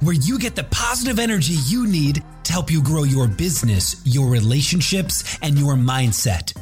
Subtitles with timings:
[0.00, 4.28] where you get the positive energy you need to help you grow your business, your
[4.28, 6.54] relationships, and your mindset.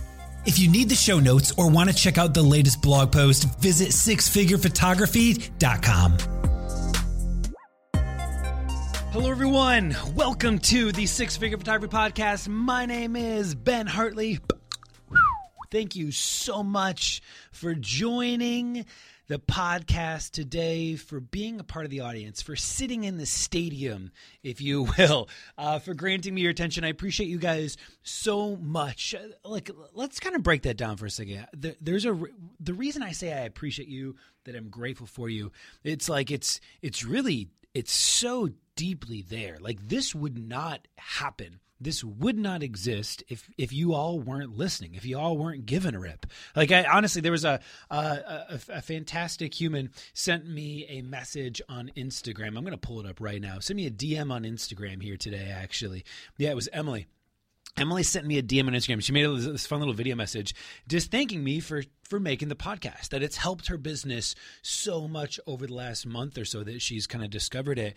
[0.46, 3.60] If you need the show notes or want to check out the latest blog post,
[3.60, 6.18] visit sixfigurephotography.com.
[9.12, 9.96] Hello, everyone.
[10.14, 12.48] Welcome to the Six Figure Photography Podcast.
[12.48, 14.38] My name is Ben Hartley.
[15.70, 18.86] Thank you so much for joining
[19.28, 24.10] the podcast today, for being a part of the audience, for sitting in the stadium,
[24.42, 26.84] if you will, uh, for granting me your attention.
[26.84, 29.14] I appreciate you guys so much.
[29.14, 31.46] Uh, like, let's kind of break that down for a second.
[31.80, 32.18] There's a
[32.60, 35.52] the reason I say I appreciate you, that I'm grateful for you.
[35.84, 39.58] It's like it's it's really it's so deeply there.
[39.60, 44.94] Like this would not happen this would not exist if if you all weren't listening,
[44.94, 46.26] if you all weren't given a rip.
[46.54, 47.60] Like I honestly, there was a
[47.90, 52.48] a, a, a fantastic human sent me a message on Instagram.
[52.48, 53.58] I'm going to pull it up right now.
[53.58, 55.54] Send me a DM on Instagram here today.
[55.54, 56.04] Actually,
[56.38, 57.06] yeah, it was Emily.
[57.76, 59.02] Emily sent me a DM on Instagram.
[59.02, 60.54] She made this fun little video message
[60.88, 63.10] just thanking me for for making the podcast.
[63.10, 67.06] That it's helped her business so much over the last month or so that she's
[67.06, 67.94] kind of discovered it.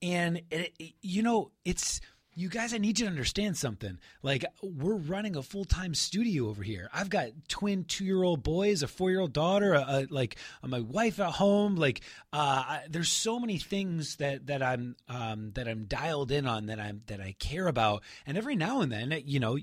[0.00, 2.00] And it, it, you know, it's
[2.38, 3.98] you guys, I need you to understand something.
[4.22, 6.88] Like, we're running a full time studio over here.
[6.94, 10.36] I've got twin two year old boys, a four year old daughter, a, a, like
[10.62, 11.74] a, my wife at home.
[11.74, 12.00] Like,
[12.32, 16.66] uh, I, there's so many things that that I'm um, that I'm dialed in on
[16.66, 18.04] that I'm that I care about.
[18.24, 19.58] And every now and then, you know,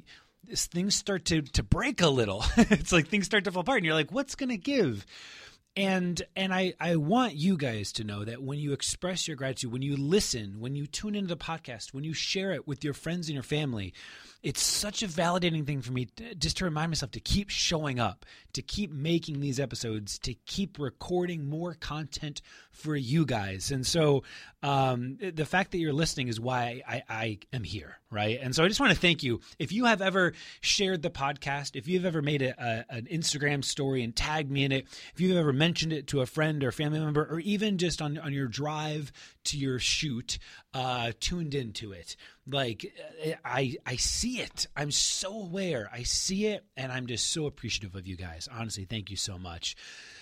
[0.53, 2.43] things start to to break a little.
[2.57, 5.05] it's like things start to fall apart, and you're like, what's gonna give?
[5.75, 9.71] And and I, I want you guys to know that when you express your gratitude
[9.71, 12.93] when you listen when you tune into the podcast when you share it with your
[12.93, 13.93] friends and your family
[14.41, 17.99] it's such a validating thing for me to, just to remind myself to keep showing
[17.99, 18.25] up
[18.55, 23.71] to keep making these episodes to keep recording more content for you guys.
[23.71, 24.23] And so
[24.63, 28.39] um, the fact that you're listening is why I, I am here right?
[28.41, 29.41] And so i just want to thank you.
[29.59, 33.63] If you have ever shared the podcast if you've ever made a, a, an instagram
[33.63, 36.71] story and tagged me in it if you've ever mentioned it to a friend or
[36.71, 39.11] family member or even just on, on your drive
[39.43, 40.39] to your shoot
[40.73, 42.15] uh, tuned into it
[42.47, 42.93] like
[43.43, 44.67] i i see it.
[44.75, 45.89] I'm so aware.
[45.91, 49.37] I see it and i'm just so appreciative of you guys honestly thank you so
[49.37, 49.75] much.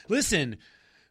[0.09, 0.57] Listen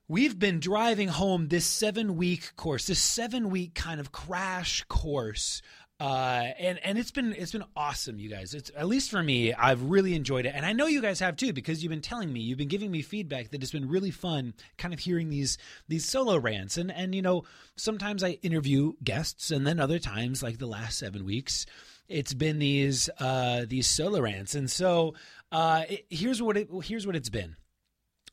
[0.08, 5.62] we've been driving home this seven week course this seven week kind of crash course
[6.02, 8.54] uh, and and it's been it's been awesome, you guys.
[8.54, 11.36] It's at least for me, I've really enjoyed it, and I know you guys have
[11.36, 14.10] too because you've been telling me, you've been giving me feedback that it's been really
[14.10, 17.44] fun, kind of hearing these these solo rants, and and you know
[17.76, 21.66] sometimes I interview guests, and then other times, like the last seven weeks,
[22.08, 25.14] it's been these uh, these solo rants, and so
[25.52, 27.56] uh, it, here's what it here's what it's been.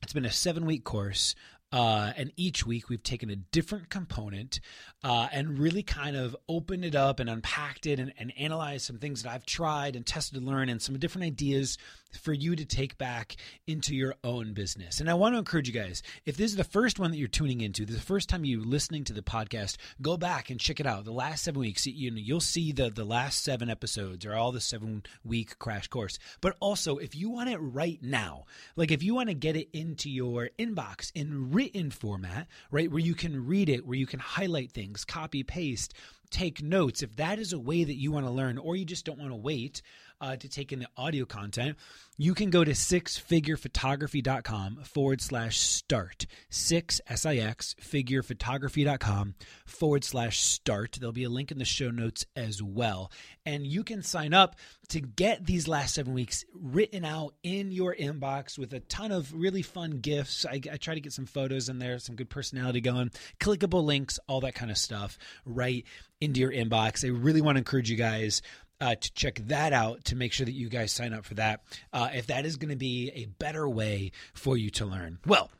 [0.02, 1.36] It's been a seven week course
[1.72, 4.60] uh, and each week we've taken a different component
[5.04, 8.98] uh, and really kind of opened it up and unpacked it and, and analyzed some
[8.98, 11.78] things that I've tried and tested and learned and some different ideas
[12.12, 13.36] for you to take back
[13.66, 15.00] into your own business.
[15.00, 17.28] And I want to encourage you guys if this is the first one that you're
[17.28, 20.86] tuning into, the first time you're listening to the podcast, go back and check it
[20.86, 21.04] out.
[21.04, 24.52] The last seven weeks, you know, you'll see the, the last seven episodes or all
[24.52, 26.18] the seven week crash course.
[26.40, 28.44] But also, if you want it right now,
[28.76, 33.00] like if you want to get it into your inbox in written format, right, where
[33.00, 35.94] you can read it, where you can highlight things, copy, paste,
[36.30, 39.04] take notes, if that is a way that you want to learn or you just
[39.04, 39.82] don't want to wait,
[40.20, 41.76] uh, to take in the audio content,
[42.16, 46.26] you can go to sixfigurephotography.com forward slash start.
[46.50, 49.34] Six, S I X, figurephotography.com
[49.64, 50.98] forward slash start.
[51.00, 53.10] There'll be a link in the show notes as well.
[53.46, 54.56] And you can sign up
[54.88, 59.32] to get these last seven weeks written out in your inbox with a ton of
[59.32, 60.44] really fun gifts.
[60.44, 64.18] I, I try to get some photos in there, some good personality going, clickable links,
[64.28, 65.86] all that kind of stuff right
[66.20, 67.04] into your inbox.
[67.04, 68.42] I really want to encourage you guys
[68.80, 71.62] uh, to check that out to make sure that you guys sign up for that
[71.92, 75.18] uh, if that is going to be a better way for you to learn.
[75.26, 75.50] Well,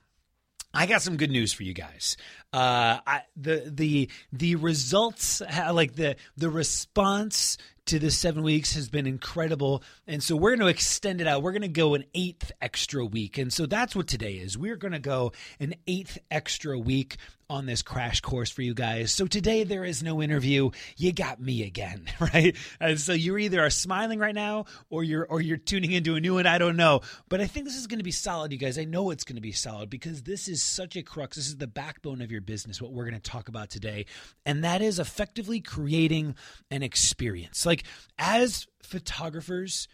[0.72, 2.16] I got some good news for you guys.
[2.52, 8.88] Uh, I, the the the results, like the the response to the seven weeks has
[8.88, 9.82] been incredible.
[10.06, 11.42] And so we're going to extend it out.
[11.42, 13.36] We're going to go an eighth extra week.
[13.36, 14.56] And so that's what today is.
[14.56, 17.16] We're going to go an eighth extra week
[17.50, 19.12] on this crash course for you guys.
[19.12, 20.70] So today there is no interview.
[20.96, 22.56] You got me again, right?
[22.78, 26.20] And so you either are smiling right now or you're or you're tuning into a
[26.20, 26.46] new one.
[26.46, 27.00] I don't know.
[27.28, 28.78] But I think this is going to be solid, you guys.
[28.78, 31.36] I know it's going to be solid because this is such a crux.
[31.36, 34.06] This is the backbone of your business, what we're going to talk about today.
[34.46, 36.36] And that is effectively creating
[36.70, 37.66] an experience.
[37.66, 37.82] Like
[38.16, 39.88] as photographers,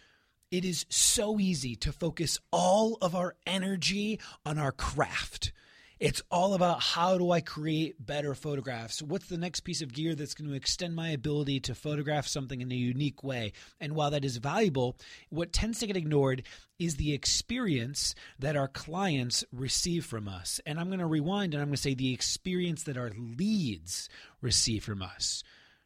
[0.51, 5.51] it is so easy to focus all of our energy on our craft.
[5.99, 9.01] It's all about how do I create better photographs?
[9.01, 12.61] What's the next piece of gear that's going to extend my ability to photograph something
[12.61, 13.53] in a unique way?
[13.79, 14.95] And while that is valuable,
[15.29, 16.43] what tends to get ignored
[16.77, 20.61] is the experience that our clients receive from us.
[20.67, 24.07] And I'm going to rewind and I'm going to say the experience that our leads
[24.39, 25.43] receive from us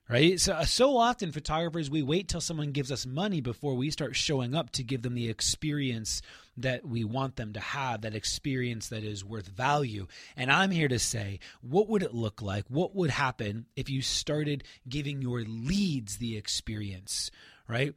[0.10, 0.42] right?
[0.42, 4.16] So, uh, so often, photographers, we wait till someone gives us money before we start
[4.16, 6.22] showing up to give them the experience
[6.58, 10.08] that we want them to have, that experience that is worth value.
[10.36, 12.66] And I'm here to say, what would it look like?
[12.68, 17.32] What would happen if you started giving your leads the experience,
[17.68, 17.94] right?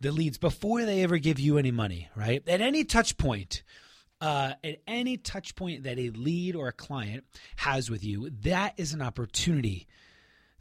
[0.00, 2.46] The leads before they ever give you any money, right?
[2.48, 3.62] At any touch point,
[4.20, 7.24] uh, at any touch point that a lead or a client
[7.56, 9.86] has with you, that is an opportunity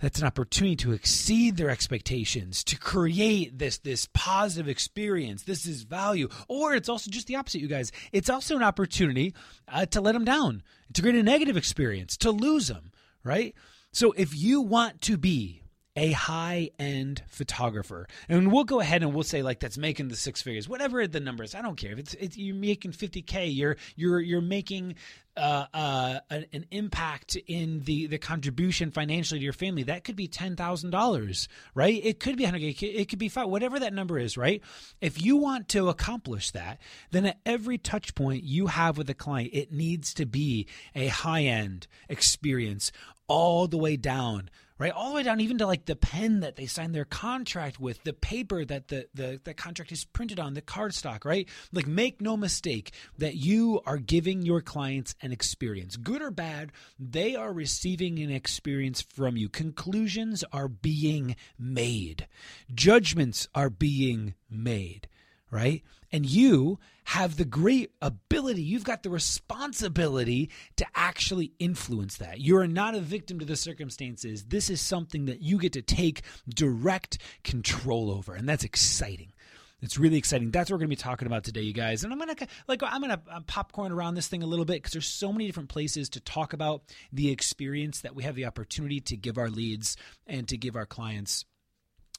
[0.04, 5.84] that's an opportunity to exceed their expectations to create this this positive experience this is
[5.84, 6.28] value.
[6.48, 7.92] Or it's also just the opposite you guys.
[8.12, 9.34] It's also an opportunity
[9.68, 10.62] uh, to let them down
[10.94, 12.92] to create a negative experience to lose them
[13.24, 13.56] right?
[13.92, 15.63] So if you want to be
[15.96, 18.08] a high end photographer.
[18.28, 21.20] And we'll go ahead and we'll say like that's making the six figures, whatever the
[21.20, 21.54] numbers.
[21.54, 23.56] I don't care if it's, it's you're making 50k.
[23.56, 24.96] You're you're you're making
[25.36, 29.84] uh, uh, an, an, impact in the the contribution financially to your family.
[29.84, 32.00] That could be ten thousand dollars, right?
[32.04, 32.62] It could be hundred.
[32.62, 33.48] It could be five.
[33.48, 34.62] Whatever that number is, right?
[35.02, 36.80] If you want to accomplish that,
[37.12, 41.08] then at every touch point you have with a client, it needs to be a
[41.08, 42.92] high end experience
[43.28, 44.92] all the way down right?
[44.92, 48.04] All the way down even to like the pen that they sign their contract with,
[48.04, 51.48] the paper that the, the, the contract is printed on, the cardstock, right?
[51.72, 55.96] Like make no mistake that you are giving your clients an experience.
[55.98, 59.50] Good or bad, they are receiving an experience from you.
[59.50, 62.28] Conclusions are being made.
[62.74, 65.08] Judgments are being made
[65.54, 65.84] right?
[66.14, 72.40] And you have the great ability, you've got the responsibility to actually influence that.
[72.40, 74.46] You're not a victim to the circumstances.
[74.46, 79.34] This is something that you get to take direct control over, and that's exciting.
[79.82, 80.52] It's really exciting.
[80.52, 82.06] That's what we're going to be talking about today, you guys.
[82.06, 84.64] And I'm going to like I'm going to uh, popcorn around this thing a little
[84.64, 88.36] bit because there's so many different places to talk about the experience that we have
[88.36, 91.44] the opportunity to give our leads and to give our clients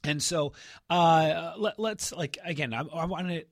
[0.05, 0.53] and so
[0.91, 3.45] uh, let, us like again, I, I want to.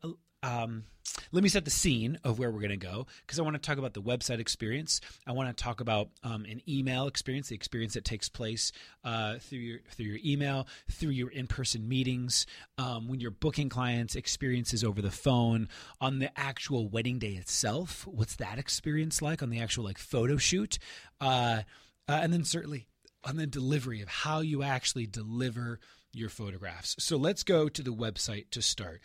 [0.43, 0.85] Um,
[1.31, 3.61] let me set the scene of where we're going to go because I want to
[3.61, 5.01] talk about the website experience.
[5.27, 8.73] I want to talk about um, an email experience, the experience that takes place
[9.05, 12.47] uh, through your through your email, through your in person meetings,
[12.79, 15.69] um, when you're booking clients, experiences over the phone,
[16.01, 18.07] on the actual wedding day itself.
[18.07, 20.79] What's that experience like on the actual like photo shoot,
[21.21, 21.63] uh,
[22.09, 22.87] uh, and then certainly
[23.25, 25.79] on the delivery of how you actually deliver
[26.13, 26.97] your photographs.
[26.99, 29.01] So let's go to the website to start.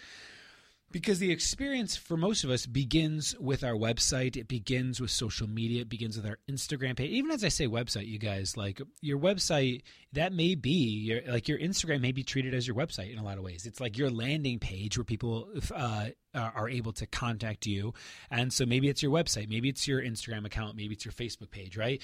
[0.89, 4.37] Because the experience for most of us begins with our website.
[4.37, 5.81] It begins with social media.
[5.81, 7.11] It begins with our Instagram page.
[7.11, 9.81] Even as I say website, you guys, like your website,
[10.13, 13.23] that may be your, like your Instagram may be treated as your website in a
[13.23, 13.65] lot of ways.
[13.65, 17.93] It's like your landing page where people uh, are able to contact you.
[18.31, 21.51] And so maybe it's your website, maybe it's your Instagram account, maybe it's your Facebook
[21.51, 22.01] page, right?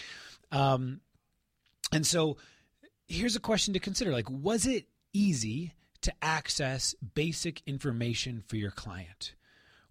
[0.52, 1.00] Um,
[1.94, 2.38] and so
[3.08, 8.72] here's a question to consider like, was it easy to access basic information for your
[8.72, 9.36] client?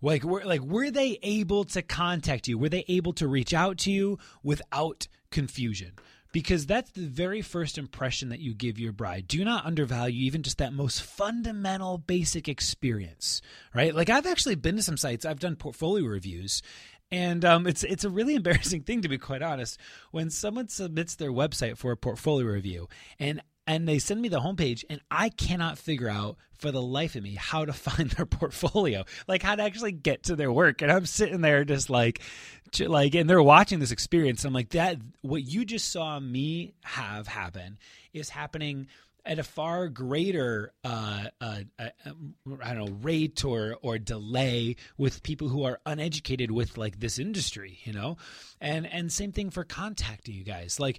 [0.01, 2.59] Like were like were they able to contact you?
[2.59, 5.93] Were they able to reach out to you without confusion?
[6.33, 9.29] because that's the very first impression that you give your bride.
[9.29, 13.43] Do not undervalue even just that most fundamental, basic experience,
[13.75, 13.95] right?
[13.95, 16.63] Like I've actually been to some sites, I've done portfolio reviews,
[17.11, 19.79] and um, it's it's a really embarrassing thing to be quite honest.
[20.11, 22.89] When someone submits their website for a portfolio review,
[23.19, 23.43] and
[23.73, 27.23] and they send me the homepage and I cannot figure out for the life of
[27.23, 30.83] me how to find their portfolio, like how to actually get to their work.
[30.83, 32.21] And I'm sitting there just like,
[32.79, 34.45] like, and they're watching this experience.
[34.45, 37.79] I'm like, that what you just saw me have happen
[38.13, 38.89] is happening
[39.25, 41.89] at a far greater uh, uh, uh,
[42.61, 47.21] I don't know rate or or delay with people who are uneducated with like this
[47.21, 48.17] industry, you know,
[48.61, 50.81] and and same thing for contacting you guys.
[50.81, 50.99] Like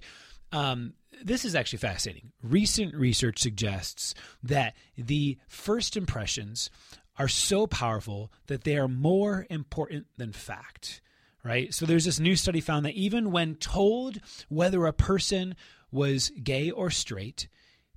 [0.54, 2.32] um, this is actually fascinating.
[2.42, 6.70] Recent research suggests that the first impressions
[7.18, 11.00] are so powerful that they are more important than fact,
[11.44, 11.72] right?
[11.72, 14.18] So there's this new study found that even when told
[14.48, 15.54] whether a person
[15.92, 17.48] was gay or straight,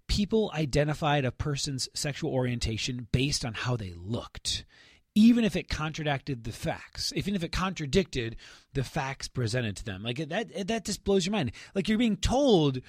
[0.08, 4.66] people identified a person's sexual orientation based on how they looked
[5.18, 8.36] even if it contradicted the facts, even if it contradicted
[8.74, 10.04] the facts presented to them.
[10.04, 11.54] Like that that just blows your mind.
[11.74, 12.82] Like you're being told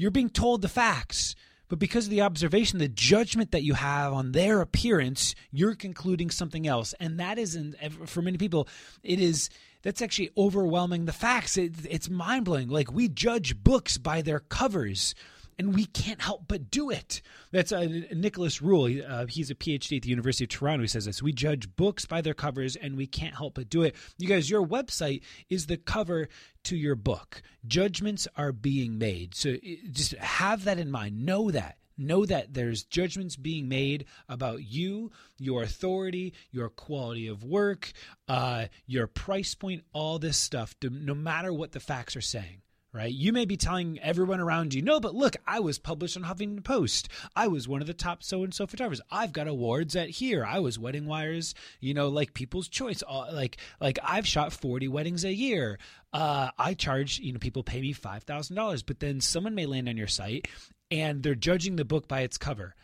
[0.00, 1.34] you're being told the facts,
[1.68, 6.30] but because of the observation, the judgment that you have on their appearance, you're concluding
[6.30, 6.94] something else.
[6.98, 7.76] And that isn't
[8.08, 8.66] for many people,
[9.02, 9.50] it is
[9.82, 11.58] that's actually overwhelming the facts.
[11.58, 12.68] It, it's mind blowing.
[12.68, 15.14] Like we judge books by their covers
[15.60, 17.20] and we can't help but do it.
[17.52, 18.88] That's uh, Nicholas Rule.
[19.06, 20.84] Uh, he's a PhD at the University of Toronto.
[20.84, 23.82] He says this: we judge books by their covers, and we can't help but do
[23.82, 23.94] it.
[24.16, 26.28] You guys, your website is the cover
[26.64, 27.42] to your book.
[27.66, 29.56] Judgments are being made, so
[29.92, 31.26] just have that in mind.
[31.26, 37.44] Know that know that there's judgments being made about you, your authority, your quality of
[37.44, 37.92] work,
[38.26, 43.12] uh, your price point, all this stuff, no matter what the facts are saying right?
[43.12, 46.64] You may be telling everyone around you, no, but look, I was published on Huffington
[46.64, 47.08] Post.
[47.36, 49.00] I was one of the top so and so photographers.
[49.10, 50.44] I've got awards at here.
[50.44, 53.02] I was Wedding Wires, you know, like People's Choice.
[53.02, 55.78] All, Like, like I've shot 40 weddings a year.
[56.12, 59.96] Uh, I charge, you know, people pay me $5,000, but then someone may land on
[59.96, 60.48] your site
[60.90, 62.74] and they're judging the book by its cover.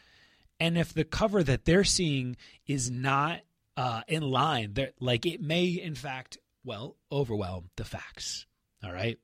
[0.61, 2.37] And if the cover that they're seeing
[2.67, 3.41] is not
[3.77, 8.47] uh, in line, like it may, in fact, well, overwhelm the facts.
[8.85, 9.19] All right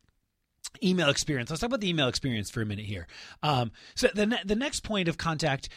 [0.82, 1.50] email experience.
[1.50, 3.06] Let's talk about the email experience for a minute here.
[3.42, 5.68] Um, so the ne- the next point of contact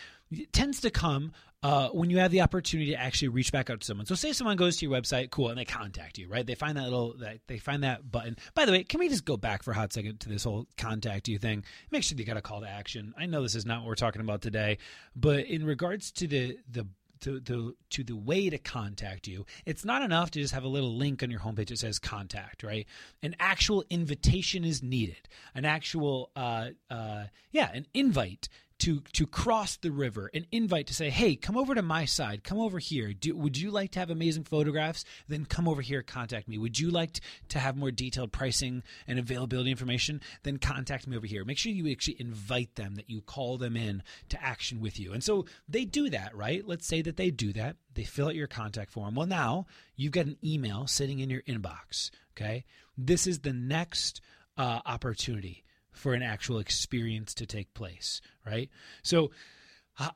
[0.51, 1.31] tends to come
[1.63, 4.05] uh, when you have the opportunity to actually reach back out to someone.
[4.05, 6.45] So say someone goes to your website, cool, and they contact you, right?
[6.45, 8.37] They find that little, that they find that button.
[8.53, 10.67] By the way, can we just go back for a hot second to this whole
[10.77, 11.63] contact you thing?
[11.89, 13.15] Make sure you got a call to action.
[13.17, 14.77] I know this is not what we're talking about today,
[15.15, 16.85] but in regards to the the
[17.22, 19.45] to, to, to the way to contact you.
[19.65, 22.63] It's not enough to just have a little link on your homepage that says contact,
[22.63, 22.86] right?
[23.24, 25.27] An actual invitation is needed.
[25.53, 30.94] An actual, uh, uh, yeah, an invite to to cross the river, an invite to
[30.94, 32.44] say, "Hey, come over to my side.
[32.44, 33.13] Come over here.
[33.13, 35.05] Do, would you like to have amazing photographs?
[35.27, 36.03] Then come over here.
[36.03, 36.58] Contact me.
[36.58, 40.22] Would you like to have more detailed pricing and availability information?
[40.44, 41.46] Then contact me over here.
[41.46, 45.13] Make sure you actually invite them, that you call them in to action with you.
[45.13, 46.67] And so they do that, right?
[46.67, 47.77] Let's say that they do that.
[47.94, 49.15] They fill out your contact form.
[49.15, 52.12] Well, now you've got an email sitting in your inbox.
[52.34, 52.65] Okay,
[52.98, 54.20] this is the next
[54.58, 55.63] uh, opportunity
[55.95, 58.69] for an actual experience to take place, right?
[59.01, 59.31] So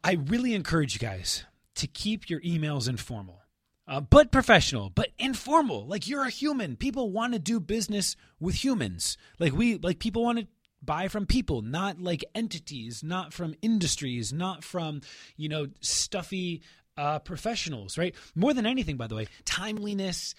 [0.04, 1.46] I really encourage you guys
[1.76, 3.42] to keep your emails informal.
[3.88, 5.88] Uh, but professional, but informal.
[5.88, 6.76] Like you're a human.
[6.76, 9.18] People want to do business with humans.
[9.40, 10.48] Like we, like people want to
[10.84, 15.02] buy from people, not like entities, not from industries, not from
[15.38, 16.62] you know stuffy
[16.98, 18.14] uh, professionals, right?
[18.36, 20.36] More than anything, by the way, timeliness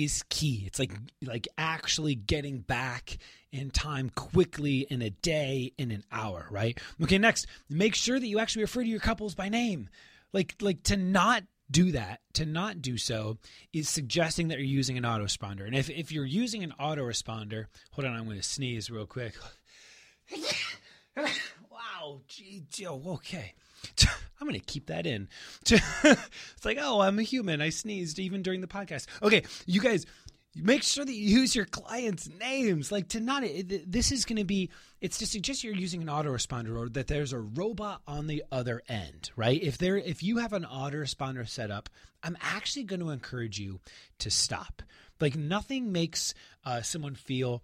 [0.00, 0.64] is key.
[0.66, 0.92] It's like
[1.22, 3.18] like actually getting back
[3.52, 6.78] in time quickly in a day, in an hour, right?
[7.02, 9.90] Okay, next, make sure that you actually refer to your couples by name.
[10.32, 13.36] Like like to not do that, to not do so,
[13.74, 15.66] is suggesting that you're using an autoresponder.
[15.66, 19.34] And if, if you're using an autoresponder, hold on, I'm going to sneeze real quick.
[21.70, 23.54] wow, gee, okay.
[24.40, 25.28] I'm going to keep that in.
[25.70, 27.60] it's like, oh, I'm a human.
[27.60, 29.06] I sneezed even during the podcast.
[29.22, 30.06] Okay, you guys,
[30.56, 32.90] make sure that you use your clients' names.
[32.90, 33.44] Like to not,
[33.86, 34.70] this is going to be,
[35.00, 38.82] it's to suggest you're using an autoresponder or that there's a robot on the other
[38.88, 39.62] end, right?
[39.62, 41.88] If there, if you have an autoresponder set up,
[42.22, 43.80] I'm actually going to encourage you
[44.20, 44.82] to stop.
[45.20, 46.34] Like nothing makes
[46.64, 47.62] uh, someone feel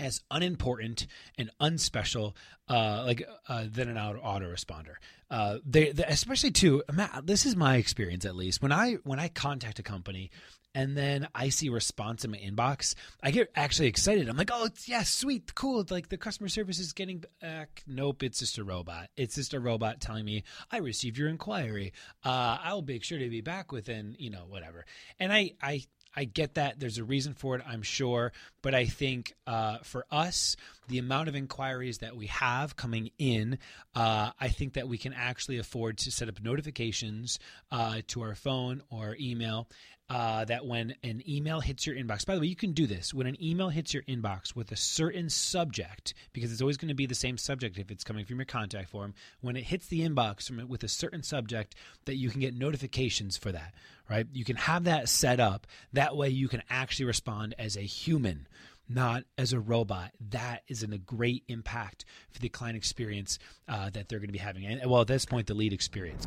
[0.00, 1.06] as unimportant
[1.38, 2.34] and unspecial
[2.68, 4.94] uh, like uh, than an auto autoresponder.
[5.30, 6.82] Uh, they, they, especially too.
[7.22, 8.62] This is my experience at least.
[8.62, 10.30] When I when I contact a company
[10.74, 14.28] and then I see response in my inbox, I get actually excited.
[14.28, 15.80] I'm like, oh, it's, yeah, sweet, cool.
[15.80, 17.82] It's Like the customer service is getting back.
[17.86, 19.08] Nope, it's just a robot.
[19.16, 21.92] It's just a robot telling me I received your inquiry.
[22.24, 24.84] Uh, I'll make sure to be back within, you know, whatever.
[25.18, 25.82] And I, I
[26.14, 26.80] I get that.
[26.80, 28.32] There's a reason for it, I'm sure.
[28.62, 30.56] But I think uh, for us,
[30.88, 33.58] the amount of inquiries that we have coming in,
[33.94, 37.38] uh, I think that we can actually afford to set up notifications
[37.70, 39.68] uh, to our phone or email
[40.10, 43.14] uh, that when an email hits your inbox, by the way, you can do this.
[43.14, 46.94] When an email hits your inbox with a certain subject, because it's always going to
[46.94, 50.00] be the same subject if it's coming from your contact form, when it hits the
[50.00, 53.72] inbox with a certain subject, that you can get notifications for that,
[54.10, 54.26] right?
[54.32, 55.68] You can have that set up.
[55.92, 58.48] That way you can actually respond as a human
[58.90, 60.10] not as a robot.
[60.30, 64.38] That is a great impact for the client experience uh, that they're going to be
[64.38, 64.66] having.
[64.66, 66.26] And well, at this point, the lead experience.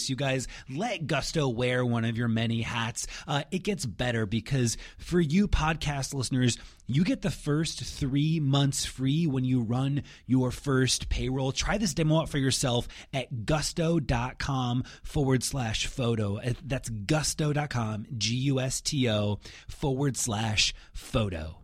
[0.09, 3.07] you guys let Gusto wear one of your many hats.
[3.27, 8.85] Uh, it gets better because for you podcast listeners, you get the first three months
[8.85, 11.51] free when you run your first payroll.
[11.51, 16.39] Try this demo out for yourself at gusto.com forward slash photo.
[16.63, 21.60] That's gusto.com, G U S T O forward slash photo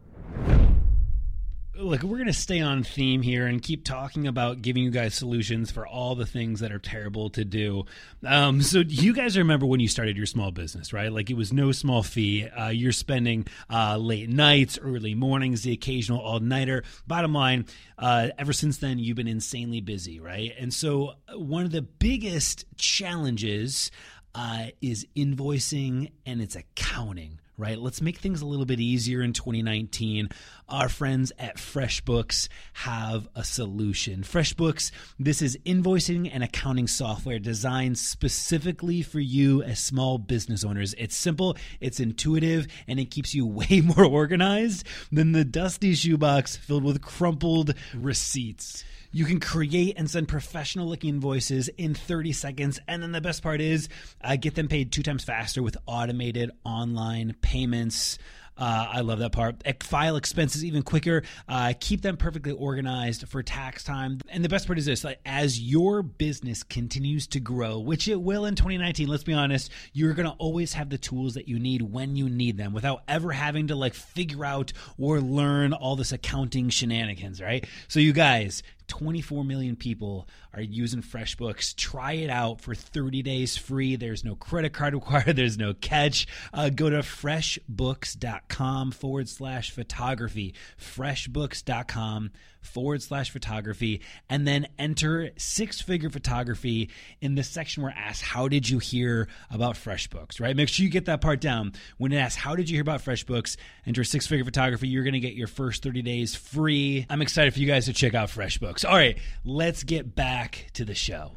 [1.79, 5.13] look, we're going to stay on theme here and keep talking about giving you guys
[5.13, 7.85] solutions for all the things that are terrible to do.
[8.25, 11.11] Um, so, you guys remember when you started your small business, right?
[11.11, 12.47] Like it was no small fee.
[12.47, 16.83] Uh, you're spending uh, late nights, early mornings, the occasional all nighter.
[17.05, 17.65] Bottom line,
[17.97, 20.53] uh, ever since then, you've been insanely busy, right?
[20.59, 23.91] And so, uh, one of the biggest challenges
[24.35, 27.79] uh, is invoicing and it's accounting right?
[27.79, 30.29] Let's make things a little bit easier in 2019.
[30.69, 34.21] Our friends at FreshBooks have a solution.
[34.21, 40.93] FreshBooks, this is invoicing and accounting software designed specifically for you as small business owners.
[40.99, 46.55] It's simple, it's intuitive, and it keeps you way more organized than the dusty shoebox
[46.57, 48.83] filled with crumpled receipts.
[49.11, 52.79] You can create and send professional looking invoices in 30 seconds.
[52.87, 53.89] And then the best part is
[54.21, 58.17] uh, get them paid two times faster with automated online payments.
[58.57, 59.63] Uh, I love that part.
[59.83, 61.23] File expenses even quicker.
[61.47, 64.19] Uh, keep them perfectly organized for tax time.
[64.29, 68.19] And the best part is this: like, as your business continues to grow, which it
[68.19, 69.07] will in 2019.
[69.07, 72.57] Let's be honest, you're gonna always have the tools that you need when you need
[72.57, 77.39] them, without ever having to like figure out or learn all this accounting shenanigans.
[77.41, 77.67] Right?
[77.87, 81.75] So, you guys, 24 million people are using FreshBooks.
[81.75, 83.95] Try it out for 30 days free.
[83.95, 86.27] There's no credit card required, there's no catch.
[86.53, 90.53] Uh, go to freshbooks.com forward slash photography.
[90.79, 92.31] Freshbooks.com
[92.67, 96.89] forward slash photography, and then enter six figure photography
[97.21, 100.39] in the section where it asks, How did you hear about FreshBooks?
[100.39, 100.55] Right?
[100.55, 101.73] Make sure you get that part down.
[101.97, 103.57] When it asks, How did you hear about FreshBooks?
[103.85, 104.87] Enter six figure photography.
[104.87, 107.05] You're going to get your first 30 days free.
[107.09, 108.87] I'm excited for you guys to check out FreshBooks.
[108.87, 111.31] All right, let's get back to the show.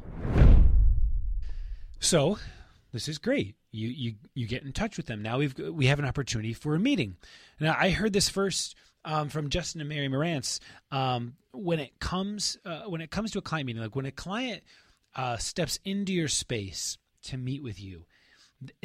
[1.99, 2.37] So,
[2.91, 5.21] this is great you you you get in touch with them.
[5.21, 7.17] Now we've we have an opportunity for a meeting.
[7.59, 10.59] Now I heard this first um, from Justin and Mary Marantz.
[10.91, 14.11] Um, when it comes uh, when it comes to a client meeting, like when a
[14.11, 14.63] client
[15.15, 18.05] uh, steps into your space to meet with you,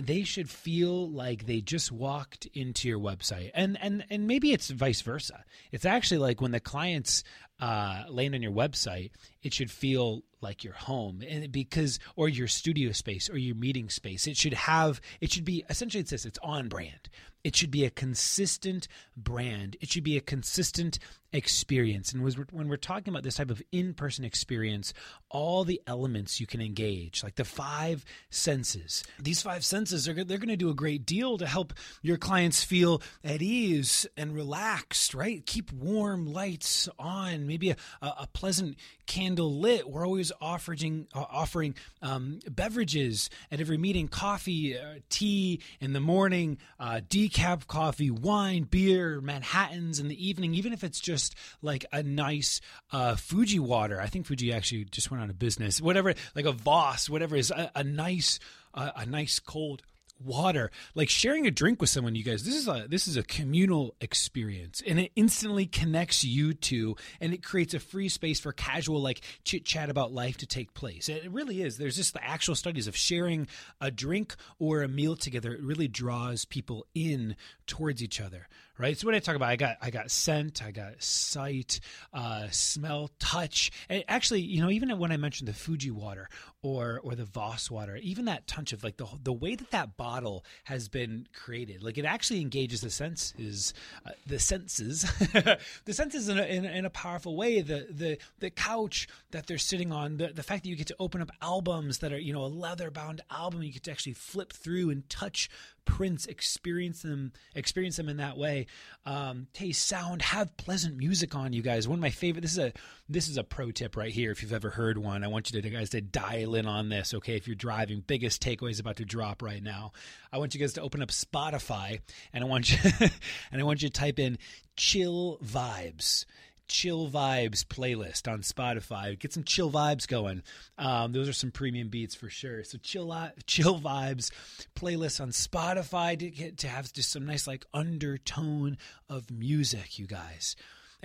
[0.01, 4.71] they should feel like they just walked into your website and and and maybe it's
[4.71, 7.23] vice versa it's actually like when the clients
[7.61, 9.11] uh, land on your website
[9.43, 11.23] it should feel like your home.
[11.27, 15.45] And because or your studio space or your meeting space it should have it should
[15.45, 17.09] be essentially it's this it's on brand.
[17.45, 19.77] It should be a consistent brand.
[19.81, 20.99] It should be a consistent
[21.33, 22.13] experience.
[22.13, 24.93] And when we're talking about this type of in-person experience
[25.31, 29.05] all the elements you can engage like the five senses.
[29.21, 32.65] These five senses are they're going to do a great deal to help your clients
[32.65, 35.45] feel at ease and relaxed right?
[35.47, 41.75] Keep warm lights on maybe a, a pleasant candle lit we're always offering uh, offering
[42.03, 48.65] um, beverages at every meeting coffee uh, tea in the morning uh, decaf coffee wine
[48.65, 52.61] beer manhattans in the evening even if it's just like a nice
[52.93, 54.01] uh, Fuji water.
[54.01, 55.81] I think Fuji actually just went out of business.
[55.81, 58.39] Whatever, like a Voss, whatever is a, a nice,
[58.75, 59.83] uh, a nice cold
[60.25, 63.23] water like sharing a drink with someone you guys this is a this is a
[63.23, 68.53] communal experience and it instantly connects you to and it creates a free space for
[68.53, 71.09] casual like chit chat about life to take place.
[71.09, 73.47] It really is there's just the actual studies of sharing
[73.81, 78.49] a drink or a meal together it really draws people in towards each other
[78.79, 78.99] right?
[78.99, 81.81] So when i talk about i got i got scent i got sight
[82.13, 86.29] uh, smell touch and actually you know even when i mentioned the fuji water
[86.63, 89.97] or or the voss water even that touch of like the the way that that
[90.07, 91.83] bottle has been created.
[91.83, 93.75] Like it actually engages the senses
[94.07, 95.05] uh, the senses.
[95.85, 99.59] The senses in a, in, in, a powerful way the the the couch that they're
[99.59, 102.33] sitting on the, the fact that you get to open up albums that are you
[102.33, 105.51] know a leather bound album you get to actually flip through and touch
[105.87, 108.67] prints experience them experience them in that way.
[109.07, 111.89] Um, taste sound have pleasant music on you guys.
[111.89, 112.73] One of my favorite this is a
[113.09, 115.25] this is a pro tip right here if you've ever heard one.
[115.25, 117.37] I want you to guys to dial in on this okay?
[117.37, 119.93] If you're driving biggest takeaway is about to drop right now.
[120.33, 122.01] I want you guys to open up spotify
[122.33, 122.91] and i want you
[123.53, 124.39] and i want you to type in
[124.77, 126.25] chill vibes
[126.69, 129.19] chill vibes playlist on Spotify.
[129.19, 130.43] Get some chill vibes going.
[130.79, 132.65] Um, those are some premium beats for sure.
[132.65, 133.15] So chill
[133.47, 134.31] chill vibes
[134.75, 140.07] playlist on Spotify to get to have just some nice like undertone of music, you
[140.07, 140.57] guys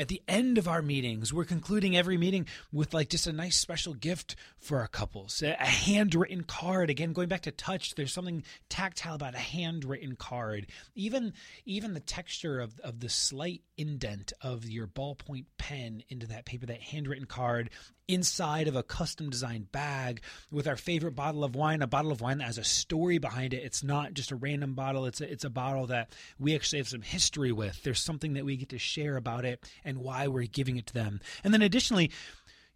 [0.02, 3.56] at the end of our meetings, we're concluding every meeting with like just a nice
[3.56, 6.90] special gift for our couples, a, handwritten card.
[6.90, 10.66] Again, going back to touch, there's something tactile about a handwritten card.
[10.96, 11.34] Even
[11.66, 16.66] even the texture of of the slight indent of your ballpoint pen into that paper,
[16.66, 17.70] that handwritten card
[18.14, 20.22] inside of a custom designed bag
[20.52, 23.54] with our favorite bottle of wine, a bottle of wine that has a story behind
[23.54, 23.64] it.
[23.64, 26.90] It's not just a random bottle, it's a, it's a bottle that we actually have
[26.90, 27.82] some history with.
[27.84, 30.94] There's something that we get to share about it and why we're giving it to
[30.94, 31.20] them.
[31.44, 32.12] And then additionally,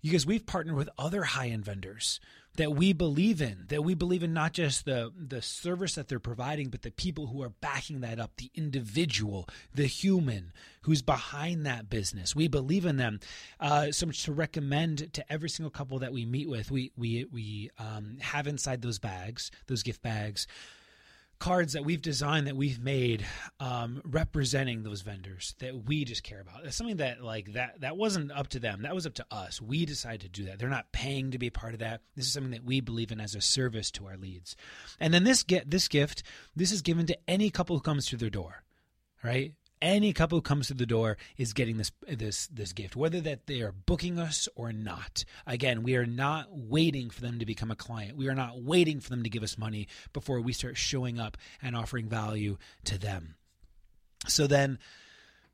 [0.02, 2.20] you guys, we've partnered with other high end vendors
[2.58, 6.20] that we believe in, that we believe in not just the, the service that they're
[6.20, 11.66] providing, but the people who are backing that up, the individual, the human who's behind
[11.66, 12.36] that business.
[12.36, 13.20] We believe in them.
[13.60, 16.72] Uh, so much to recommend to every single couple that we meet with.
[16.72, 20.48] We, we, we um, have inside those bags, those gift bags,
[21.40, 23.26] cards that we've designed that we've made
[23.60, 26.66] um, representing those vendors that we just care about.
[26.66, 28.84] It's something that like that that wasn't up to them.
[28.84, 29.62] That was up to us.
[29.62, 30.60] We decided to do that.
[30.60, 32.02] They're not paying to be a part of that.
[32.16, 34.56] This is something that we believe in as a service to our leads.
[35.00, 36.24] And then this get this gift,
[36.56, 38.64] this is given to any couple who comes through their door.
[39.24, 39.54] Right?
[39.86, 43.46] Any couple who comes to the door is getting this this this gift whether that
[43.46, 47.70] they are booking us or not again we are not waiting for them to become
[47.70, 50.76] a client we are not waiting for them to give us money before we start
[50.76, 53.36] showing up and offering value to them
[54.28, 54.80] so then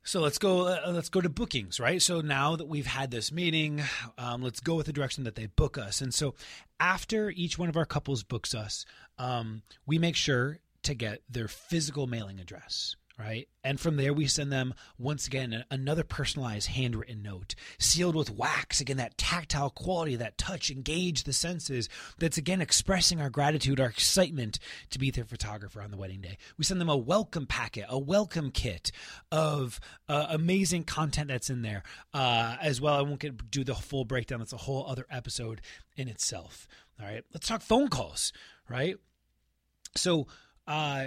[0.04, 0.66] so let's go.
[0.66, 2.02] Uh, let's go to bookings, right?
[2.02, 3.82] So now that we've had this meeting,
[4.18, 6.00] um, let's go with the direction that they book us.
[6.00, 6.34] And so
[6.80, 8.84] after each one of our couples books us,
[9.16, 13.48] um, we make sure to get their physical mailing address right?
[13.62, 18.80] And from there, we send them once again another personalized handwritten note, sealed with wax.
[18.80, 21.88] Again, that tactile quality, that touch, engage the senses.
[22.18, 24.58] That's again expressing our gratitude, our excitement
[24.90, 26.36] to be their photographer on the wedding day.
[26.58, 28.90] We send them a welcome packet, a welcome kit
[29.30, 32.94] of uh, amazing content that's in there uh, as well.
[32.94, 34.40] I won't get do the full breakdown.
[34.40, 35.60] That's a whole other episode
[35.96, 36.66] in itself.
[37.00, 38.32] All right, let's talk phone calls,
[38.68, 38.96] right?
[39.94, 40.26] So.
[40.64, 41.06] Uh,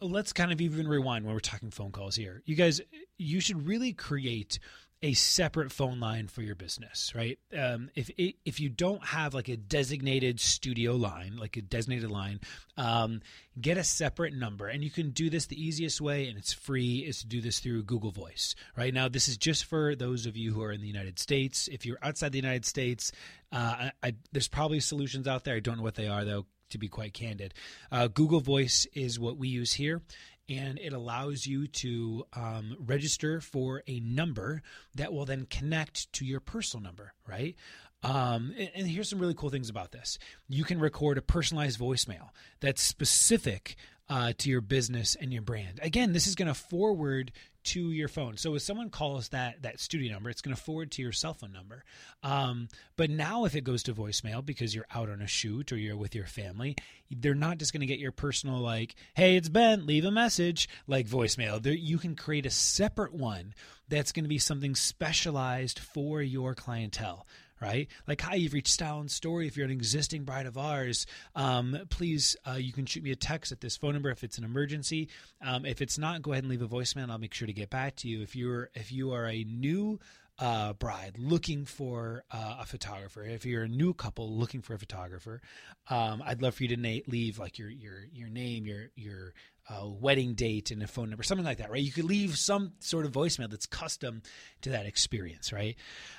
[0.00, 2.42] let's kind of even rewind when we're talking phone calls here.
[2.44, 2.80] You guys,
[3.18, 4.58] you should really create
[5.04, 7.38] a separate phone line for your business, right?
[7.54, 12.40] Um, if if you don't have like a designated studio line, like a designated line,
[12.78, 13.20] um,
[13.60, 17.00] get a separate number, and you can do this the easiest way, and it's free,
[17.00, 18.54] is to do this through Google Voice.
[18.78, 21.68] Right now, this is just for those of you who are in the United States.
[21.68, 23.12] If you're outside the United States,
[23.52, 25.56] uh, I, I, there's probably solutions out there.
[25.56, 26.46] I don't know what they are though.
[26.74, 27.54] To be quite candid,
[27.92, 30.02] uh, Google Voice is what we use here
[30.48, 34.60] and it allows you to um, register for a number
[34.96, 37.54] that will then connect to your personal number, right?
[38.02, 40.18] Um, and, and, here's some really cool things about this.
[40.48, 43.76] You can record a personalized voicemail that's specific
[44.08, 45.78] uh, to your business and your brand.
[45.80, 47.30] Again, this is going to forward
[47.64, 48.36] to your phone.
[48.36, 51.34] So if someone calls that that studio number, it's going to forward to your cell
[51.34, 51.84] phone number.
[52.22, 55.76] Um, but now, if it goes to voicemail because you're out on a shoot or
[55.76, 56.76] you're with your family,
[57.10, 60.68] they're not just going to get your personal like, "Hey, it's Ben, leave a message,"
[60.86, 61.60] like voicemail.
[61.64, 63.54] You can create a separate one
[63.88, 67.26] that's going to be something specialized for your clientele
[67.64, 67.88] right?
[68.06, 69.46] Like, hi, you've reached Style and Story.
[69.46, 73.16] If you're an existing bride of ours, um, please, uh, you can shoot me a
[73.16, 75.08] text at this phone number if it's an emergency.
[75.40, 77.10] Um, if it's not, go ahead and leave a voicemail.
[77.10, 78.20] I'll make sure to get back to you.
[78.20, 79.98] If you're if you are a new
[80.38, 84.78] uh, bride looking for uh, a photographer, if you're a new couple looking for a
[84.78, 85.40] photographer,
[85.88, 89.32] um, I'd love for you to na- leave like your your your name, your your
[89.70, 91.82] uh, wedding date, and a phone number, something like that, right?
[91.82, 94.20] You could leave some sort of voicemail that's custom
[94.60, 95.76] to that experience, right?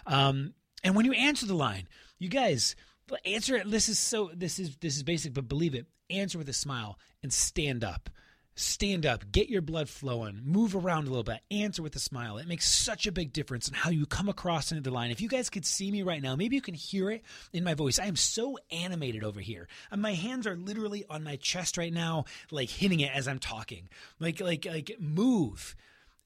[0.08, 1.88] Um, and when you answer the line,
[2.20, 2.76] you guys
[3.26, 3.70] answer it.
[3.70, 4.32] This is so.
[4.34, 5.88] This is this is basic, but believe it.
[6.10, 8.10] Answer with a smile and stand up.
[8.58, 12.38] Stand up, get your blood flowing, move around a little bit, answer with a smile.
[12.38, 15.12] It makes such a big difference in how you come across into the line.
[15.12, 17.74] If you guys could see me right now, maybe you can hear it in my
[17.74, 18.00] voice.
[18.00, 19.68] I am so animated over here.
[19.92, 23.40] And my hands are literally on my chest right now, like hitting it as I'm
[23.40, 23.90] talking.
[24.22, 25.76] Like, like, like, move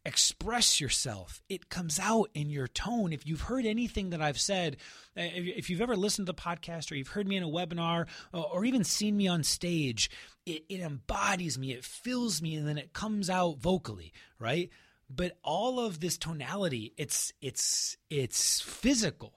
[0.06, 1.42] express yourself.
[1.50, 3.14] It comes out in your tone.
[3.14, 4.78] If you've heard anything that I've said,
[5.18, 8.08] uh, if you've ever listened to the podcast or you've heard me in a webinar
[8.34, 10.10] or even seen me on stage,
[10.46, 14.70] it, it embodies me, it fills me, and then it comes out vocally, right?
[15.10, 19.34] But all of this tonality, it's it's it's physical.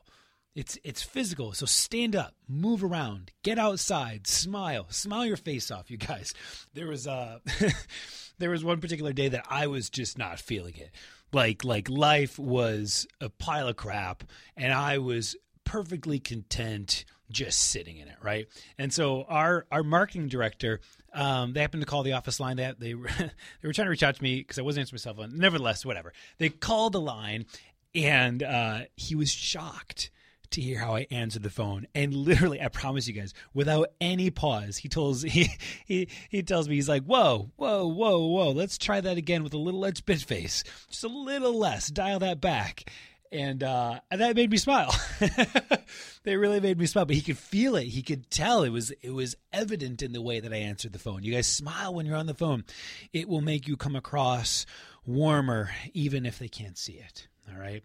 [0.55, 1.53] It's it's physical.
[1.53, 6.35] So stand up, move around, get outside, smile, smile your face off, you guys.
[6.75, 7.39] There was uh
[8.43, 10.91] there was one particular day that I was just not feeling it.
[11.33, 14.25] Like like life was a pile of crap
[14.57, 18.47] and I was perfectly content just sitting in it, right?
[18.79, 20.81] And so our our marketing director,
[21.15, 22.57] um, they happened to call the office line.
[22.57, 24.97] That they, they, they were trying to reach out to me because I wasn't answering
[24.97, 25.39] my cell phone.
[25.39, 26.13] Nevertheless, whatever.
[26.39, 27.47] They called the line,
[27.95, 30.11] and uh, he was shocked
[30.53, 31.87] to hear how I answered the phone.
[31.95, 35.49] And literally, I promise you guys, without any pause, he tells he
[35.85, 38.51] he, he tells me he's like, "Whoa, whoa, whoa, whoa!
[38.51, 41.89] Let's try that again with a little less bit face, just a little less.
[41.89, 42.91] Dial that back."
[43.33, 44.95] And, uh, and that made me smile.
[46.23, 47.07] they really made me smile.
[47.07, 47.85] But he could feel it.
[47.85, 50.99] He could tell it was it was evident in the way that I answered the
[50.99, 51.23] phone.
[51.23, 52.65] You guys smile when you're on the phone.
[53.11, 54.67] It will make you come across
[55.07, 57.27] warmer, even if they can't see it.
[57.51, 57.83] All right.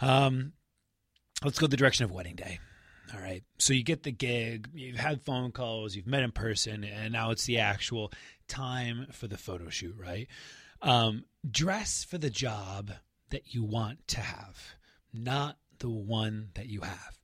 [0.00, 0.52] Um,
[1.44, 2.58] let's go the direction of wedding day.
[3.14, 3.44] All right.
[3.58, 7.30] So you get the gig, you've had phone calls, you've met in person, and now
[7.30, 8.12] it's the actual
[8.48, 10.26] time for the photo shoot, right?
[10.82, 12.92] Um, dress for the job
[13.30, 14.58] that you want to have,
[15.12, 17.18] not the one that you have.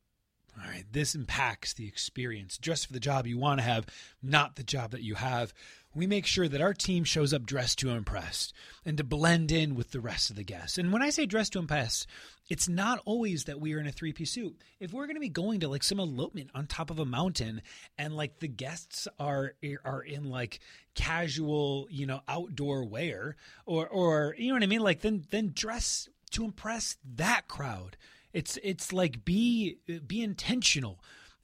[0.63, 0.85] All right.
[0.91, 2.59] This impacts the experience.
[2.59, 3.87] Dress for the job you want to have,
[4.23, 5.53] not the job that you have
[5.95, 8.53] we make sure that our team shows up dressed to impress
[8.85, 10.79] and to blend in with the rest of the guests.
[10.79, 12.07] And when I say dressed to impress,
[12.49, 14.57] it's not always that we are in a three piece suit.
[14.81, 17.63] If we're going to be going to like some elopement on top of a mountain
[17.99, 20.61] and like the guests are are in like
[20.95, 25.53] casual, you know, outdoor wear or or you know what I mean, like then then
[25.55, 27.97] dress to impress that crowd.
[28.33, 31.01] It's it's like be be intentional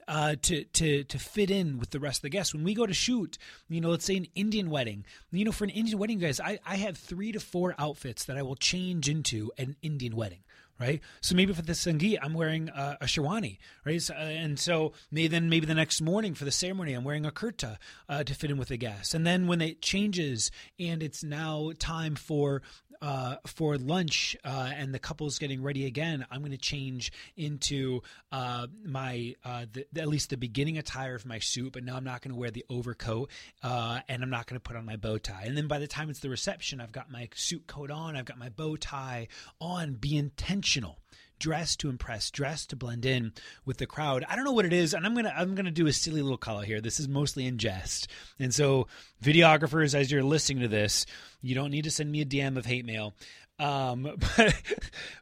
[0.09, 2.55] uh, to to to fit in with the rest of the guests.
[2.55, 5.05] When we go to shoot, you know, let's say an Indian wedding.
[5.31, 8.39] You know, for an Indian wedding, guys, I, I have three to four outfits that
[8.39, 10.41] I will change into an Indian wedding
[10.81, 11.01] right?
[11.21, 14.01] So maybe for the sangeet, I'm wearing a, a sherwani, right?
[14.01, 17.27] So, uh, and so maybe then maybe the next morning for the ceremony, I'm wearing
[17.27, 19.15] a kurta uh, to fit in with the guests.
[19.15, 22.63] And then when it changes and it's now time for
[23.01, 28.03] uh, for lunch uh, and the couple's getting ready again, I'm going to change into
[28.33, 32.05] uh, my uh, the, at least the beginning attire of my suit, but now I'm
[32.05, 33.31] not going to wear the overcoat
[33.63, 35.45] uh, and I'm not going to put on my bow tie.
[35.45, 38.25] And then by the time it's the reception, I've got my suit coat on, I've
[38.25, 39.29] got my bow tie
[39.61, 39.95] on.
[39.95, 40.99] Be intentional
[41.39, 43.33] dress to impress, dress to blend in
[43.65, 44.25] with the crowd.
[44.29, 46.39] I don't know what it is, and I'm gonna I'm gonna do a silly little
[46.39, 46.81] call here.
[46.81, 48.87] This is mostly in jest, and so
[49.23, 51.07] videographers, as you're listening to this,
[51.43, 53.15] you don't need to send me a DM of hate mail.
[53.59, 54.55] Um, but,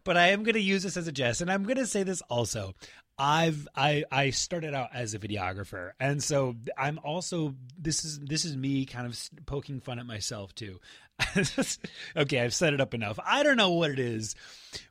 [0.04, 2.02] but I am going to use this as a jest, and I'm going to say
[2.02, 2.74] this also.
[3.18, 8.44] I've I I started out as a videographer, and so I'm also this is this
[8.44, 10.80] is me kind of poking fun at myself too.
[12.16, 13.18] okay, I've set it up enough.
[13.24, 14.34] I don't know what it is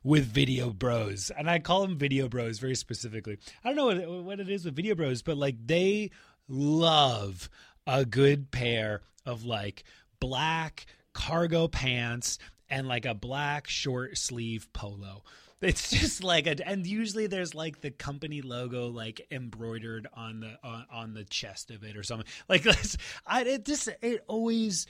[0.02, 3.38] with video bros, and I call them video bros very specifically.
[3.62, 6.10] I don't know what, what it is with video bros, but like they
[6.48, 7.48] love
[7.86, 9.84] a good pair of like
[10.18, 15.22] black cargo pants and like a black short sleeve polo.
[15.60, 20.58] It's just like a, and usually there's like the company logo like embroidered on the
[20.62, 22.26] on, on the chest of it or something.
[22.48, 24.86] Like this, I it just it always,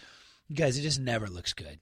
[0.53, 1.79] guys, it just never looks good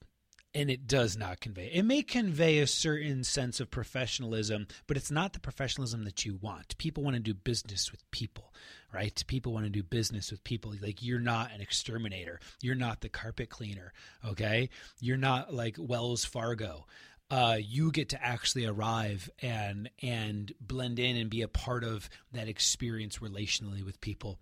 [0.55, 1.71] and it does not convey.
[1.73, 6.39] It may convey a certain sense of professionalism, but it's not the professionalism that you
[6.41, 6.79] want.
[6.79, 8.55] People want to do business with people,
[8.93, 9.23] right?
[9.27, 10.73] People want to do business with people.
[10.81, 12.39] Like you're not an exterminator.
[12.63, 13.93] You're not the carpet cleaner,
[14.25, 14.71] okay?
[15.01, 16.87] You're not like Wells Fargo.
[17.31, 22.09] Uh, you get to actually arrive and and blend in and be a part of
[22.33, 24.39] that experience relationally with people.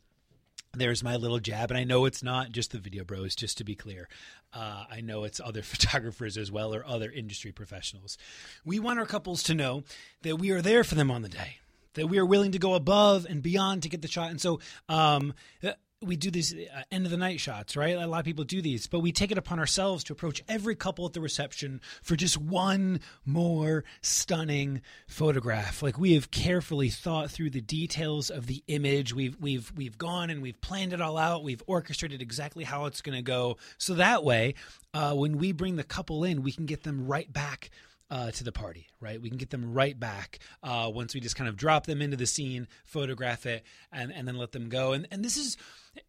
[0.75, 3.65] There's my little jab and i know it's not just the video bros just to
[3.65, 4.09] be clear.
[4.53, 8.19] Uh, i know it's other photographers as well or other industry professionals.
[8.65, 9.85] We want our couples to know
[10.23, 11.59] that we are there for them on the day
[11.95, 14.31] that we are willing to go above and beyond to get the shot.
[14.31, 15.35] And so um,
[16.03, 17.97] we do these uh, end of the night shots, right?
[17.97, 20.75] A lot of people do these, but we take it upon ourselves to approach every
[20.75, 25.83] couple at the reception for just one more stunning photograph.
[25.83, 29.15] Like we have carefully thought through the details of the image.
[29.15, 31.45] We've we've we've gone and we've planned it all out.
[31.45, 33.57] We've orchestrated exactly how it's going to go.
[33.79, 34.55] So that way,
[34.95, 37.71] uh, when we bring the couple in, we can get them right back
[38.13, 39.23] uh, to the party, right?
[39.23, 42.19] We can get them right back uh, once we just kind of drop them into
[42.19, 44.93] the scene, photograph it, and, and then let them go.
[44.93, 45.57] And and this is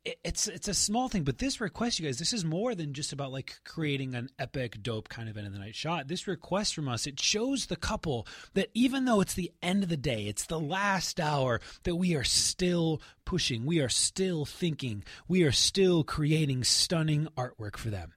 [0.03, 3.13] it's it's a small thing, but this request, you guys, this is more than just
[3.13, 6.09] about like creating an epic, dope kind of end of the night shot.
[6.09, 9.87] This request from us, it shows the couple that even though it's the end of
[9.87, 15.05] the day, it's the last hour, that we are still pushing, we are still thinking,
[15.29, 18.11] we are still creating stunning artwork for them,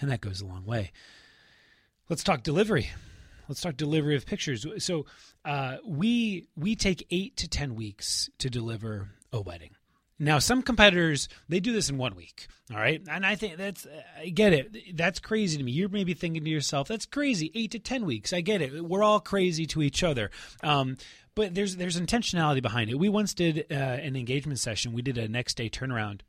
[0.00, 0.92] and that goes a long way.
[2.08, 2.90] Let's talk delivery
[3.48, 4.66] let's talk delivery of pictures.
[4.78, 5.06] So
[5.44, 9.70] uh, we we take eight to ten weeks to deliver a wedding.
[10.18, 12.46] Now, some competitors they do this in one week.
[12.70, 13.86] All right, and I think that's
[14.18, 14.96] I get it.
[14.96, 15.72] That's crazy to me.
[15.72, 18.32] You're maybe thinking to yourself, "That's crazy." Eight to ten weeks.
[18.32, 18.84] I get it.
[18.84, 20.30] We're all crazy to each other.
[20.62, 20.96] Um,
[21.34, 22.98] but there's there's intentionality behind it.
[22.98, 24.92] We once did uh, an engagement session.
[24.92, 26.20] We did a next day turnaround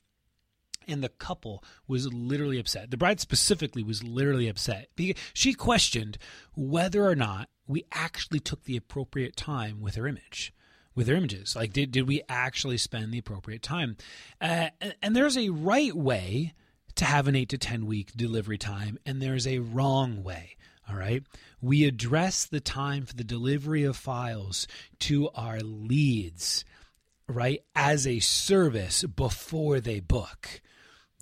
[0.88, 2.92] and the couple was literally upset.
[2.92, 4.90] The bride specifically was literally upset
[5.34, 6.18] she questioned
[6.56, 10.54] whether or not we actually took the appropriate time with her image,
[10.94, 11.56] with her images.
[11.56, 13.98] Like, did did we actually spend the appropriate time?
[14.40, 14.70] Uh,
[15.02, 16.54] and, there's a right way
[16.96, 20.56] to have an eight to ten week delivery time, and there's a wrong way.
[20.88, 21.24] All right.
[21.62, 24.68] We address the time for the delivery of files
[25.00, 26.64] to our leads,
[27.28, 30.62] right, as a service before they book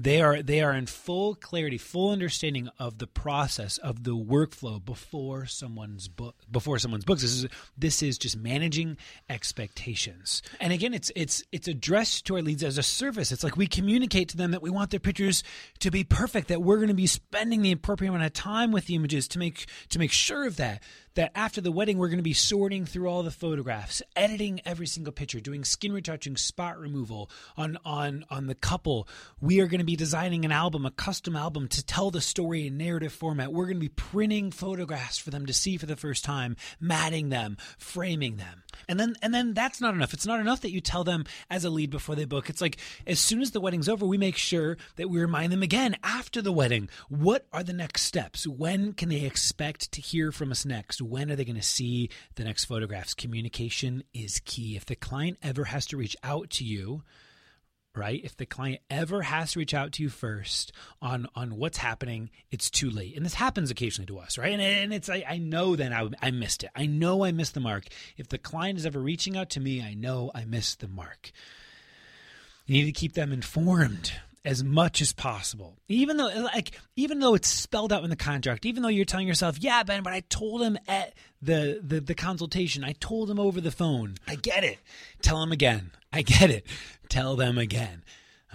[0.03, 4.83] they are they are in full clarity full understanding of the process of the workflow
[4.83, 7.21] before someone's book before someone's books.
[7.21, 8.97] This is this is just managing
[9.29, 10.41] expectations.
[10.59, 13.31] And again it's it's it's addressed to our leads as a service.
[13.31, 15.41] It's like we communicate to them that we want their pictures
[15.79, 18.87] to be perfect that we're going to be spending the appropriate amount of time with
[18.87, 20.83] the images to make to make sure of that
[21.15, 24.87] that after the wedding, we're going to be sorting through all the photographs, editing every
[24.87, 29.07] single picture, doing skin retouching, spot removal on, on, on the couple.
[29.39, 32.67] We are going to be designing an album, a custom album to tell the story
[32.67, 33.53] in narrative format.
[33.53, 37.29] We're going to be printing photographs for them to see for the first time, matting
[37.29, 38.63] them, framing them.
[38.89, 40.13] And then, and then that's not enough.
[40.13, 42.49] It's not enough that you tell them as a lead before they book.
[42.49, 45.63] It's like as soon as the wedding's over, we make sure that we remind them
[45.63, 46.89] again after the wedding.
[47.07, 48.47] What are the next steps?
[48.47, 51.02] When can they expect to hear from us next?
[51.03, 53.13] When are they going to see the next photographs?
[53.13, 54.75] Communication is key.
[54.75, 57.03] If the client ever has to reach out to you,
[57.95, 58.21] right?
[58.23, 62.29] If the client ever has to reach out to you first on on what's happening,
[62.51, 63.15] it's too late.
[63.15, 64.53] And this happens occasionally to us, right?
[64.53, 66.71] And, and it's I, I know then I, I missed it.
[66.75, 67.85] I know I missed the mark.
[68.17, 71.31] If the client is ever reaching out to me, I know I missed the mark.
[72.65, 74.13] You need to keep them informed
[74.45, 75.77] as much as possible.
[75.87, 79.27] Even though like even though it's spelled out in the contract, even though you're telling
[79.27, 82.83] yourself, "Yeah, Ben, but I told him at the the, the consultation.
[82.83, 84.79] I told him over the phone." I get it.
[85.21, 85.91] Tell him again.
[86.11, 86.65] I get it.
[87.09, 88.03] Tell them again.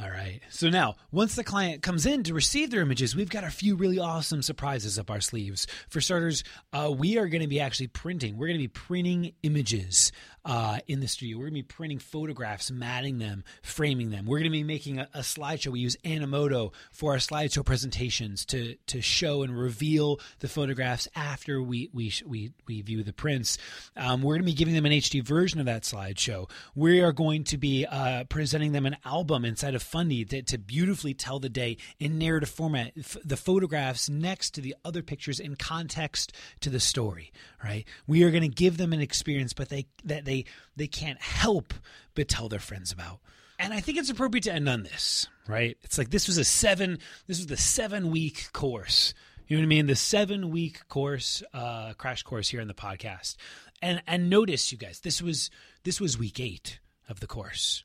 [0.00, 0.40] All right.
[0.48, 3.74] So now, once the client comes in to receive their images, we've got a few
[3.74, 5.66] really awesome surprises up our sleeves.
[5.88, 8.36] For starters, uh, we are going to be actually printing.
[8.36, 10.12] We're going to be printing images
[10.48, 11.36] uh, in the studio.
[11.36, 14.24] We're going to be printing photographs, matting them, framing them.
[14.24, 15.72] We're going to be making a, a slideshow.
[15.72, 21.60] We use Animoto for our slideshow presentations to to show and reveal the photographs after
[21.60, 23.58] we we we, we view the prints.
[23.94, 26.50] Um, we're going to be giving them an HD version of that slideshow.
[26.74, 30.56] We are going to be uh, presenting them an album inside of Fundy to, to
[30.56, 32.92] beautifully tell the day in narrative format.
[32.98, 37.32] F- the photographs next to the other pictures in context to the story.
[37.62, 37.86] Right?
[38.06, 40.37] We are going to give them an experience, but they that they
[40.76, 41.74] they can't help
[42.14, 43.20] but tell their friends about.
[43.58, 45.76] And I think it's appropriate to end on this, right?
[45.82, 49.14] It's like this was a seven, this was the seven week course.
[49.48, 49.86] You know what I mean?
[49.86, 53.36] The seven week course, uh, crash course here in the podcast.
[53.80, 55.50] And and notice, you guys, this was
[55.84, 57.84] this was week eight of the course,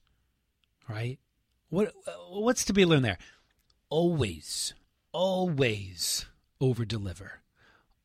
[0.89, 1.19] right?
[1.69, 1.93] What
[2.29, 3.19] what's to be learned there?
[3.89, 4.73] Always,
[5.11, 6.25] always
[6.59, 7.42] over deliver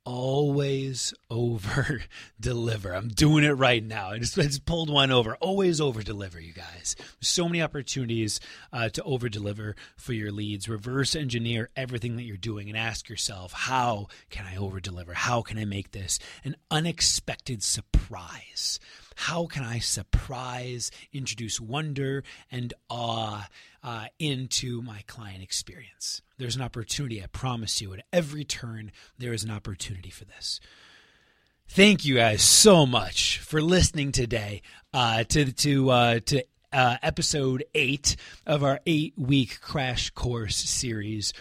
[0.04, 2.02] always over
[2.40, 2.92] deliver.
[2.92, 4.10] I'm doing it right now.
[4.10, 5.36] I just, I just pulled one over.
[5.36, 6.96] Always over deliver, you guys.
[7.20, 8.40] So many opportunities
[8.72, 10.68] uh, to over deliver for your leads.
[10.68, 15.14] Reverse engineer everything that you're doing and ask yourself, how can I over deliver?
[15.14, 18.80] How can I make this an unexpected surprise?
[19.18, 23.48] How can I surprise, introduce wonder and awe
[23.82, 26.22] uh, into my client experience?
[26.38, 27.92] There's an opportunity, I promise you.
[27.92, 30.60] At every turn, there is an opportunity for this.
[31.66, 34.62] Thank you guys so much for listening today
[34.94, 38.14] uh, to to uh, to uh, episode eight
[38.46, 41.32] of our eight week crash course series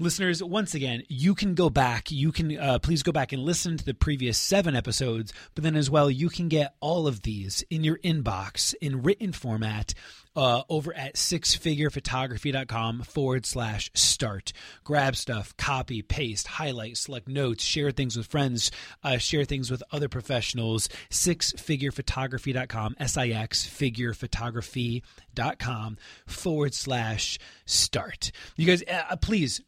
[0.00, 3.76] listeners once again you can go back you can uh, please go back and listen
[3.76, 7.64] to the previous seven episodes but then as well you can get all of these
[7.70, 9.94] in your inbox in written format
[10.36, 14.52] uh, over at sixfigurephotography.com forward slash start.
[14.82, 18.72] Grab stuff, copy, paste, highlight, select notes, share things with friends,
[19.04, 20.88] uh, share things with other professionals.
[21.10, 28.32] Sixfigurephotography.com, S I X figurephotography.com forward slash start.
[28.56, 29.60] You guys, uh, please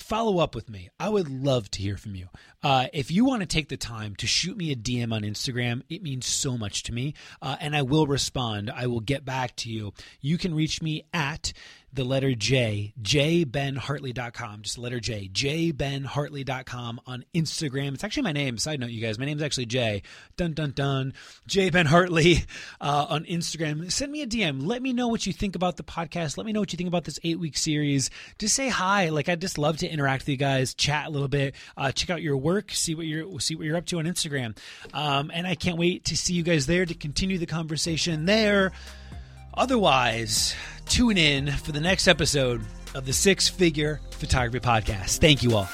[0.00, 0.88] follow up with me.
[0.98, 2.28] I would love to hear from you.
[2.62, 5.82] Uh, if you want to take the time to shoot me a DM on Instagram,
[5.88, 8.70] it means so much to me, uh, and I will respond.
[8.70, 9.92] I will get back to you.
[10.20, 11.52] You can reach me at
[11.92, 17.94] the letter J, jbenhartley.com, just the letter J, jbenhartley.com on Instagram.
[17.94, 18.58] It's actually my name.
[18.58, 20.02] Side note, you guys, my name's actually Jay.
[20.36, 21.14] Dun, dun, dun.
[21.46, 22.44] J Ben Hartley
[22.80, 23.90] uh, on Instagram.
[23.90, 24.64] Send me a DM.
[24.64, 26.36] Let me know what you think about the podcast.
[26.36, 28.10] Let me know what you think about this eight week series.
[28.38, 29.08] Just say hi.
[29.08, 32.10] Like, I'd just love to interact with you guys, chat a little bit, uh, check
[32.10, 34.56] out your work, see what you're, see what you're up to on Instagram.
[34.94, 38.72] Um, and I can't wait to see you guys there to continue the conversation there.
[39.52, 40.54] Otherwise,
[40.90, 42.62] tune in for the next episode
[42.94, 45.18] of the Six Figure Photography Podcast.
[45.18, 45.68] Thank you all.